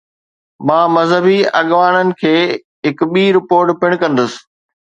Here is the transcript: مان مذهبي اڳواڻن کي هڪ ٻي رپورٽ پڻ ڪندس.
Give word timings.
مان 0.67 0.85
مذهبي 0.95 1.37
اڳواڻن 1.61 2.07
کي 2.21 2.35
هڪ 2.87 2.97
ٻي 3.13 3.23
رپورٽ 3.37 3.67
پڻ 3.81 3.89
ڪندس. 4.01 4.31